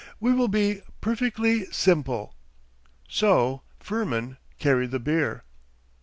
We 0.19 0.33
will 0.33 0.47
be 0.47 0.81
perfectly 0.99 1.65
simple.' 1.65 2.33
So 3.07 3.61
Firmin 3.79 4.37
carried 4.57 4.89
the 4.89 4.99
beer. 4.99 5.43